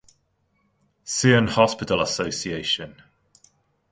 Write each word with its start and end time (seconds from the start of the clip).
Zion 1.05 1.45
Hospital 1.57 2.01
Association. 2.01 2.95